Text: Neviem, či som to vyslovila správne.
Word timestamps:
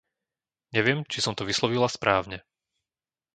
Neviem, 0.75 0.99
či 1.11 1.19
som 1.25 1.33
to 1.37 1.45
vyslovila 1.49 1.85
správne. 1.97 2.37